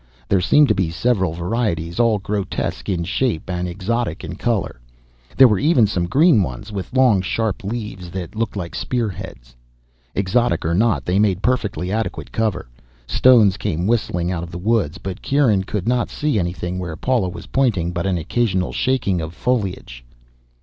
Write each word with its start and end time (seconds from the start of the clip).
There 0.29 0.41
seemed 0.41 0.67
to 0.69 0.73
be 0.73 0.89
several 0.89 1.31
varieties, 1.33 1.99
all 1.99 2.17
grotesque 2.17 2.89
in 2.89 3.03
shape 3.03 3.47
and 3.51 3.67
exotic 3.67 4.23
in 4.23 4.35
color. 4.35 4.81
There 5.37 5.47
were 5.47 5.59
even 5.59 5.85
some 5.85 6.07
green 6.07 6.41
ones, 6.41 6.71
with 6.71 6.91
long 6.93 7.21
sharp 7.21 7.63
leaves 7.63 8.09
that 8.09 8.35
looked 8.35 8.55
like 8.55 8.73
spearheads. 8.73 9.55
Exotic 10.15 10.65
or 10.65 10.73
not, 10.73 11.05
they 11.05 11.19
made 11.19 11.43
perfectly 11.43 11.91
adequate 11.91 12.31
cover. 12.31 12.67
Stones 13.05 13.57
came 13.57 13.85
whistling 13.85 14.31
out 14.31 14.41
of 14.41 14.49
the 14.49 14.57
woods, 14.57 14.97
but 14.97 15.21
Kieran 15.21 15.65
could 15.65 15.87
not 15.87 16.09
see 16.09 16.39
anything 16.39 16.79
where 16.79 16.95
Paula 16.95 17.29
was 17.29 17.45
pointing 17.45 17.91
but 17.91 18.07
an 18.07 18.17
occasional 18.17 18.71
shaking 18.73 19.21
of 19.21 19.35
foliage. 19.35 20.03